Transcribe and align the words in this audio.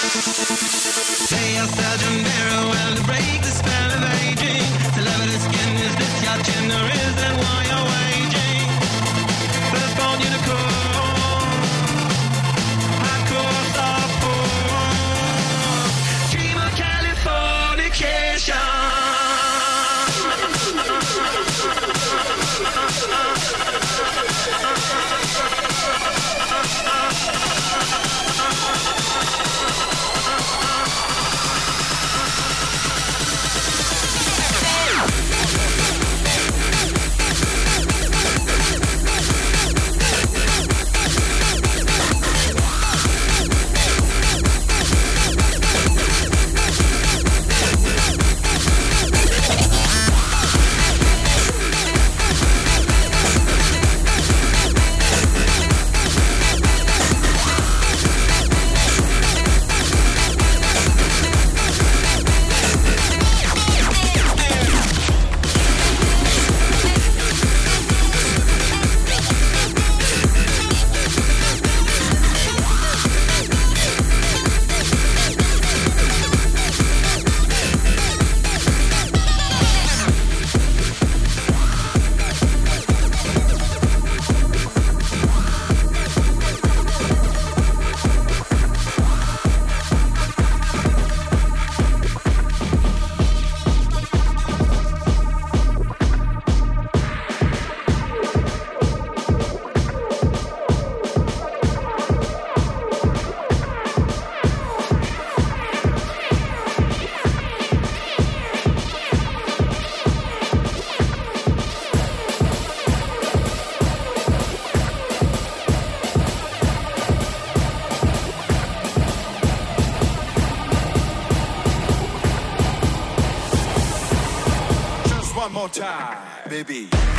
Time, 125.69 126.19
baby. 126.49 127.14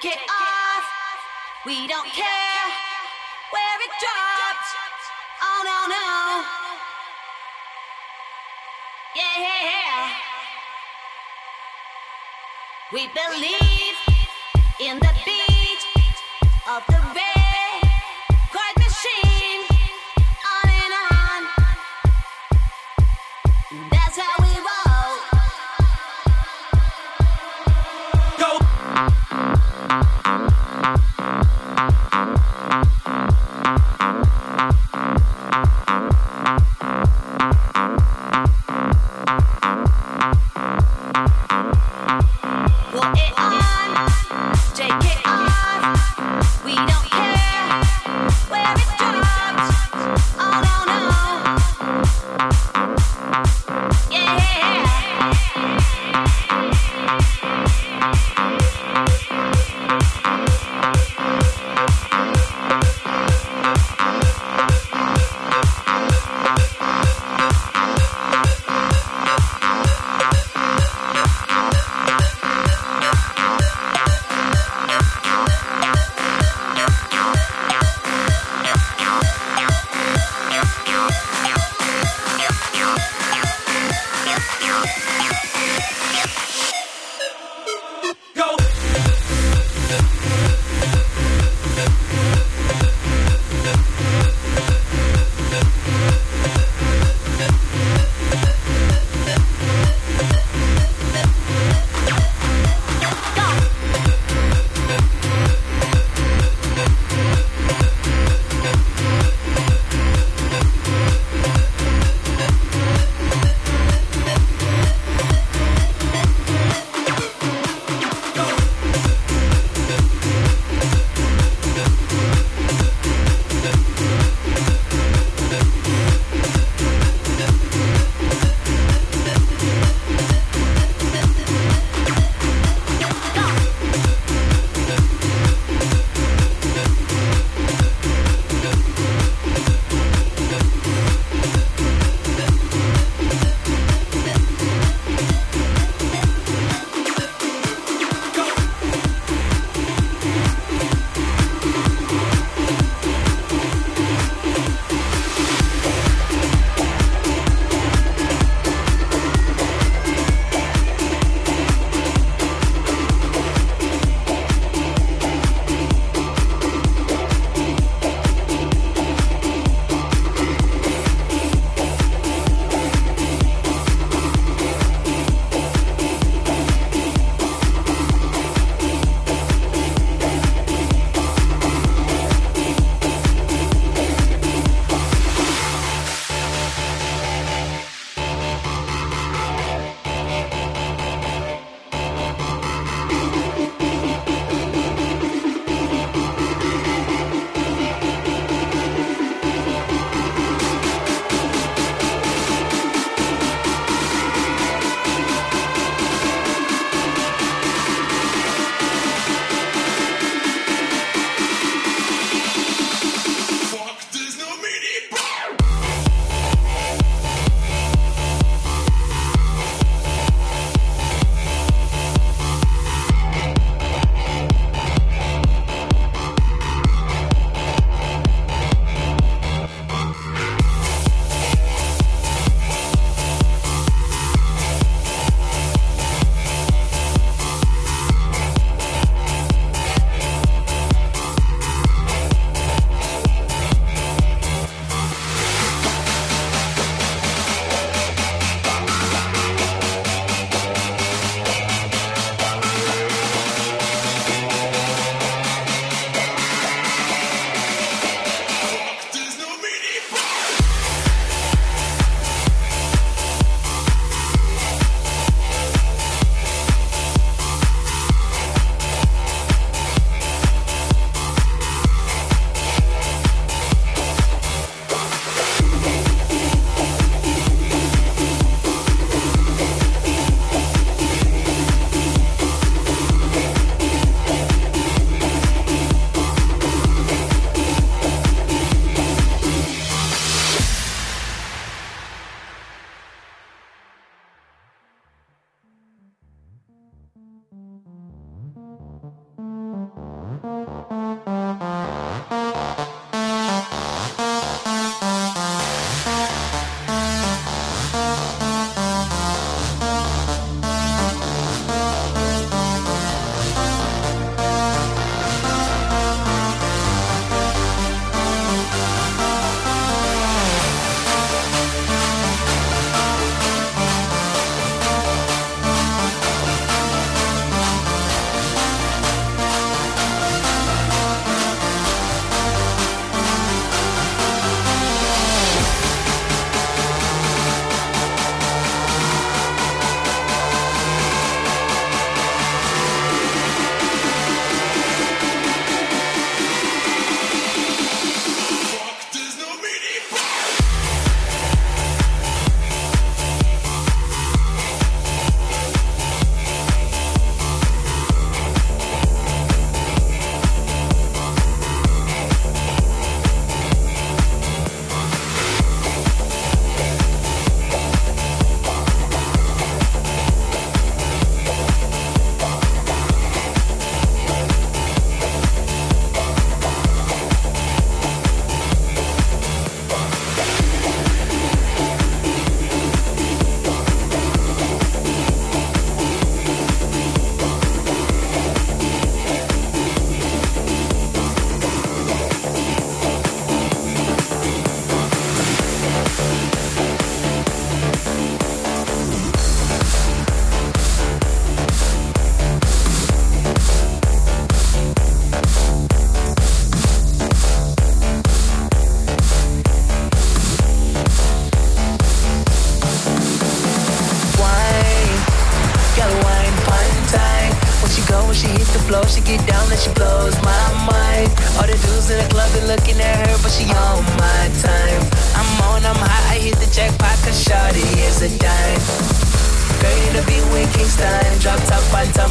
Take 0.00 0.12
it 0.12 0.18
off. 0.28 0.84
We 1.64 1.86
don't 1.86 2.06
care 2.08 2.66
where 3.50 3.80
it 3.80 3.90
drops. 3.98 4.68
Oh 5.40 5.62
no 5.64 5.78
no. 5.88 6.44
Yeah. 9.16 10.10
We 12.92 13.08
believe 13.08 13.96
in 14.80 14.98
the 14.98 15.14
beat 15.24 15.82
of 16.68 16.84
the 16.88 17.05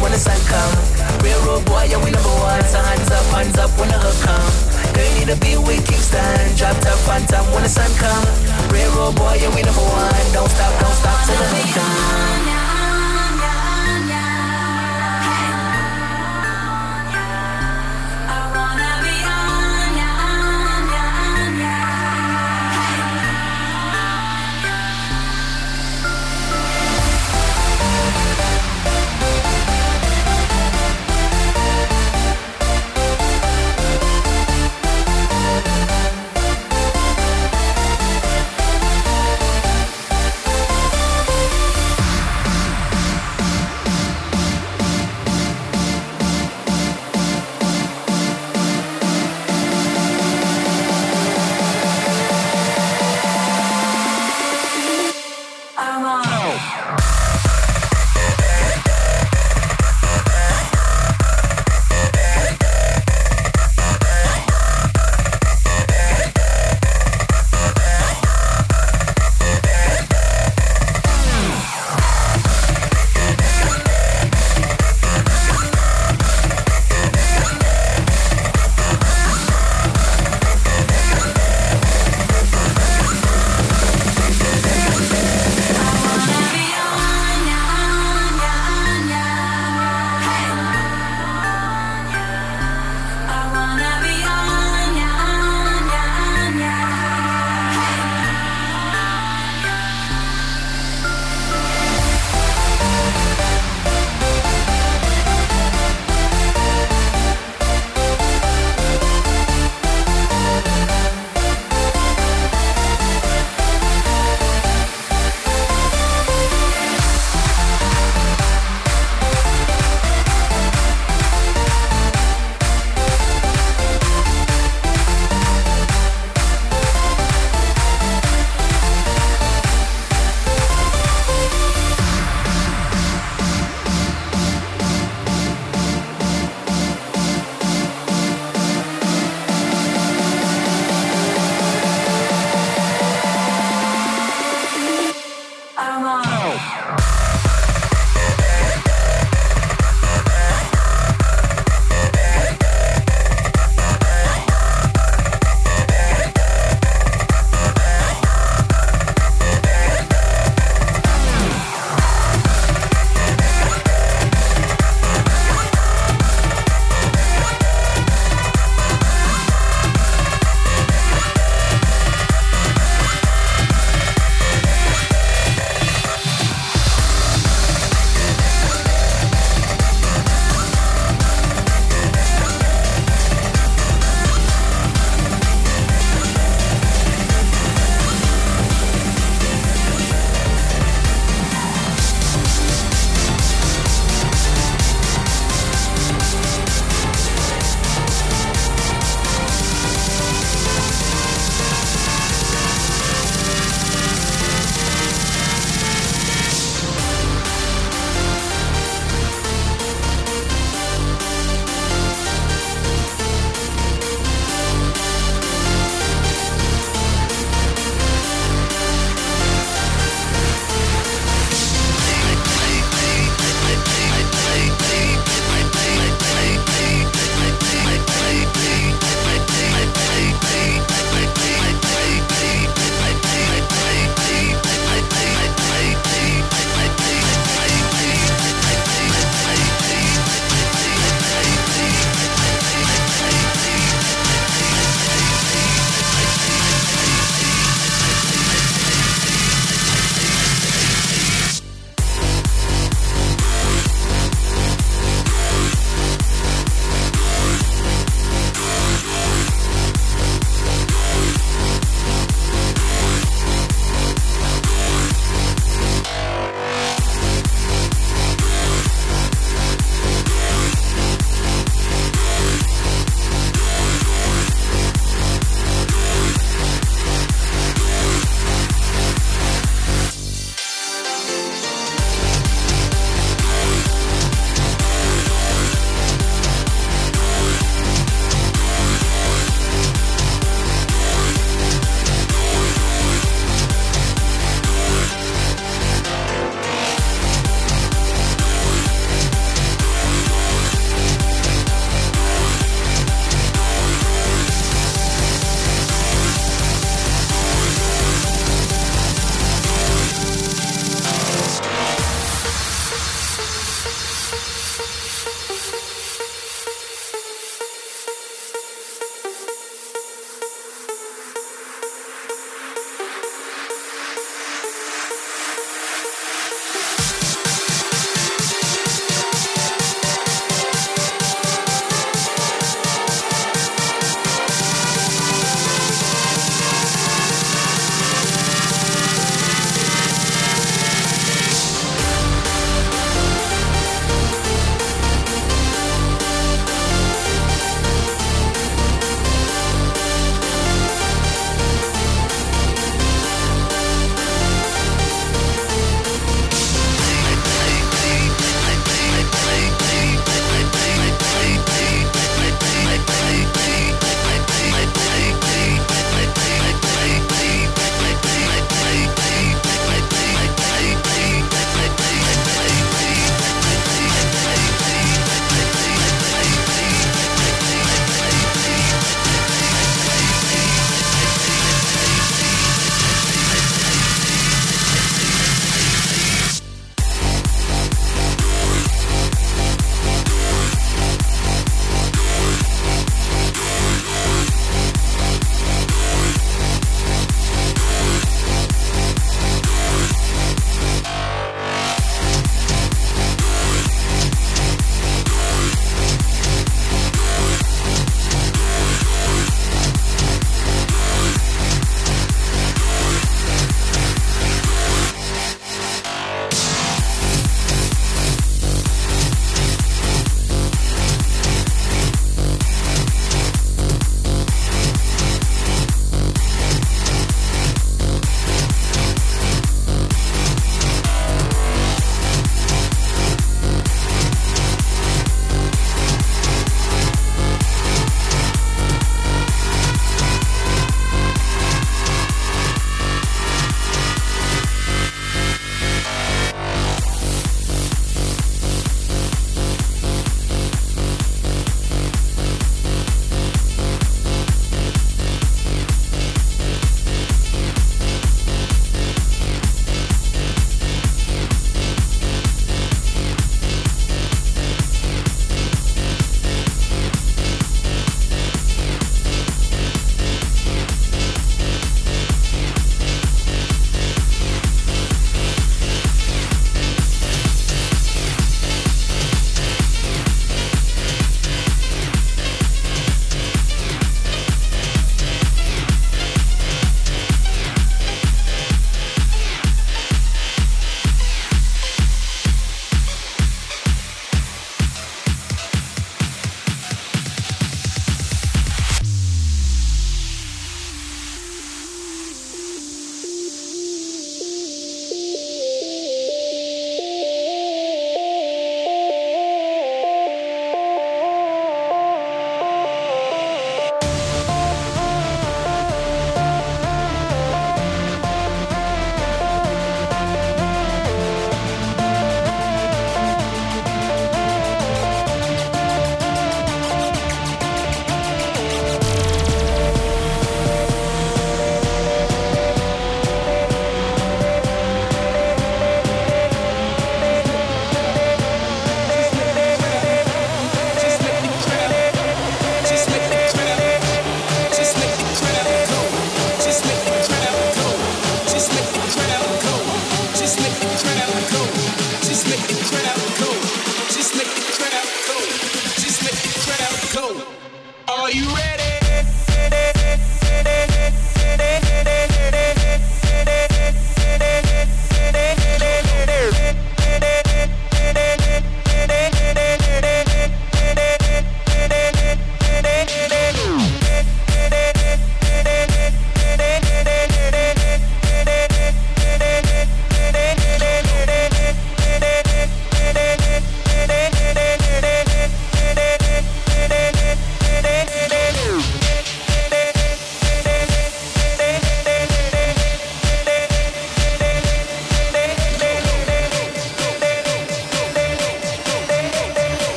when 0.00 0.12
the 0.12 0.18
sun 0.18 0.38
come. 0.48 0.72
Real 1.22 1.40
road 1.44 1.64
boy, 1.64 1.84
yeah, 1.88 2.02
we 2.02 2.10
number 2.10 2.34
one. 2.40 2.64
So 2.64 2.78
hands 2.80 3.10
up, 3.10 3.24
hands 3.32 3.58
up 3.58 3.70
when 3.78 3.88
the 3.88 3.98
hook 4.00 4.16
come. 4.24 4.50
Girl, 4.96 5.04
you 5.04 5.14
need 5.20 5.30
to 5.32 5.38
be 5.40 5.56
with 5.56 5.86
Kingston. 5.86 6.56
Drop 6.56 6.76
top, 6.80 6.98
phantom 7.06 7.44
when 7.52 7.62
the 7.62 7.68
sun 7.68 7.90
come. 8.00 8.24
Real 8.72 8.90
road 8.96 9.16
boy, 9.16 9.38
yeah, 9.40 9.54
we 9.54 9.62
number 9.62 9.84
one. 9.84 10.24
Don't 10.32 10.50
stop, 10.50 10.72
don't 10.80 10.96
stop 10.96 11.18
till 11.26 11.36
the 11.36 11.46
hook 11.52 11.68
come. 11.76 12.49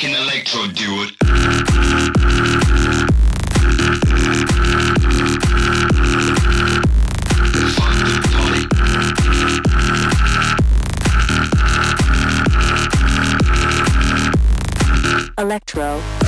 fucking 0.00 0.14
electro 0.14 0.66
dude. 0.68 1.14
Electro. 15.36 16.19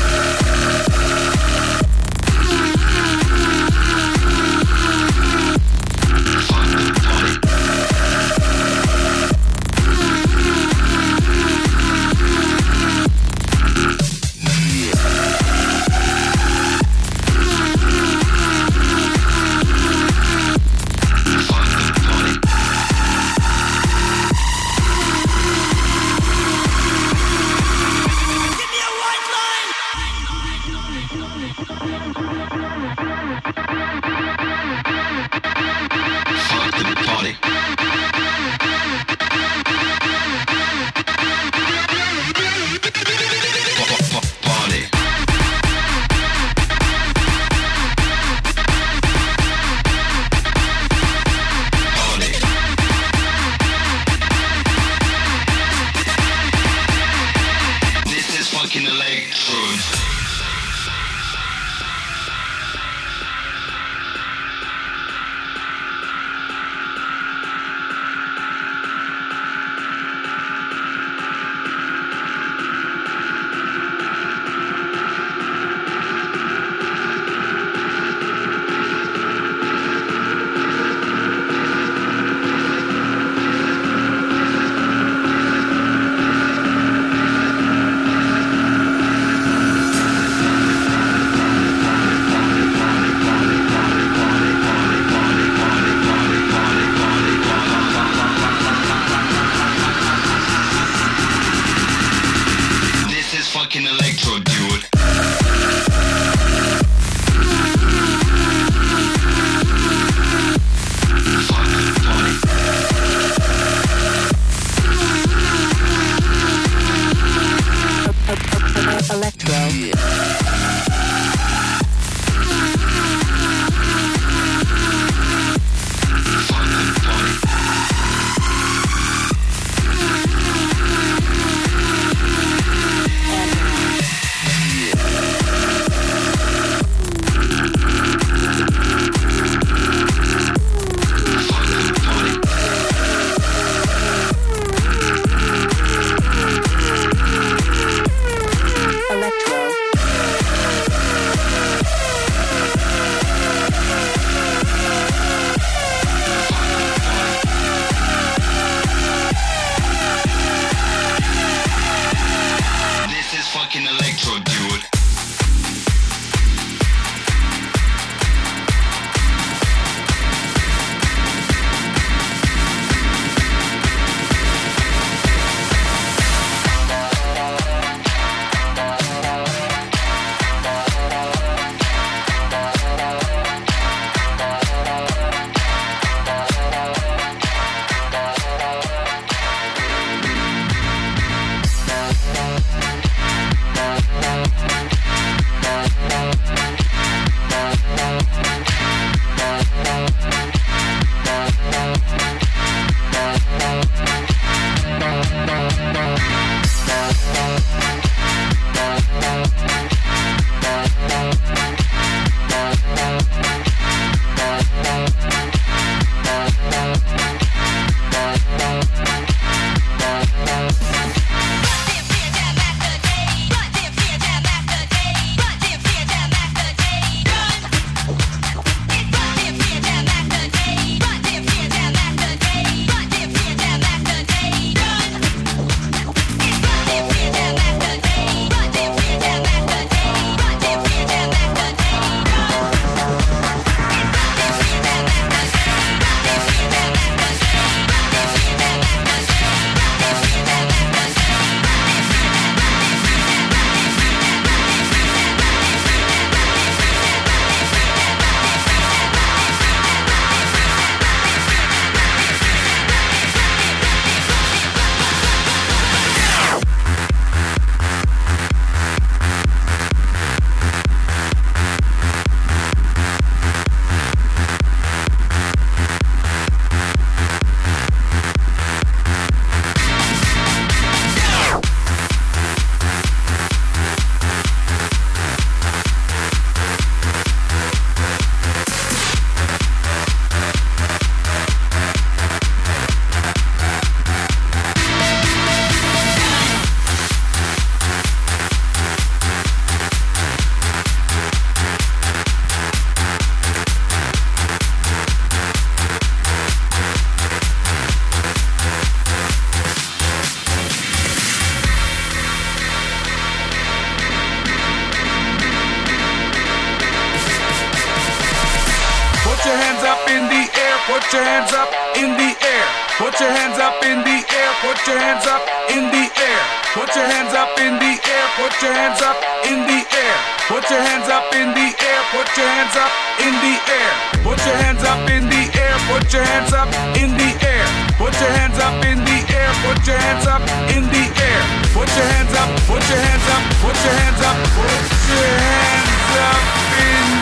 your 319.53 319.61
hands 319.61 319.85
up 319.85 320.01
in 320.09 320.25
the 320.33 320.43
air, 320.49 320.77
put 320.89 321.05
your 321.13 321.21
hands 321.21 321.53
up 321.53 321.69
in 322.01 322.17
the 322.17 322.31
air. 322.41 322.65
Put 322.97 323.21
your 323.21 323.29
hands 323.29 323.59
up 323.61 323.85
in 323.85 324.01
the 324.01 324.17
air, 324.25 324.51
put 324.65 324.81
your 324.89 324.97
hands 324.97 325.27
up 325.29 325.45
in 325.69 325.93
the 325.93 326.05
air. 326.09 326.41
Put 326.73 326.89
your 326.97 327.05
hands 327.05 327.35
up 327.37 327.53
in 327.61 327.77
the 327.77 327.93
air, 328.01 328.25
put 328.41 328.55
your 328.63 328.73
hands 328.73 329.03
up 329.03 329.17
in 329.45 329.61
the 329.69 329.81
air. 329.93 330.17
Put 330.49 330.65
your 330.71 330.81
hands 330.81 331.09
up 331.09 331.29
in 331.37 331.53
the 331.53 331.69
air, 331.69 332.01
put 332.13 332.29
your 332.33 332.49
hands 332.49 332.77
up 332.81 332.93
in 333.21 333.35
the 333.45 333.55
air. 333.69 333.93
Put 334.25 334.41
your 334.41 334.57
hands 334.57 334.85
up 334.89 335.05
in 335.11 335.29
the 335.29 335.43
air, 335.61 335.77
put 335.89 336.13
your 336.13 336.25
hands 336.25 336.53
up 336.57 336.69
in 336.97 337.11
the 337.13 337.29
air. 337.45 337.67
Put 338.01 338.15
your 338.21 338.33
hands 338.33 338.57
up 338.57 338.77
in 338.89 339.05
the 339.05 339.19
air, 339.37 339.53
put 339.61 339.85
your 339.85 339.99
hands 340.01 340.27
up 340.27 340.41
in 340.73 340.85
the 340.89 341.05
air. 341.21 341.41
Put 341.77 341.89
your 341.93 342.09
hands 342.09 342.33
up, 342.41 342.49
put 342.65 342.81
your 342.89 343.01
hands 343.05 343.29
up, 343.29 343.43
put 343.61 343.77
your 343.85 343.97
hands 344.01 344.23
up, 344.25 344.37
put 344.57 344.73
your 345.13 345.29
hands 345.29 346.01
up 346.17 346.37
in 346.41 347.05
the 347.05 347.21
air. 347.21 347.22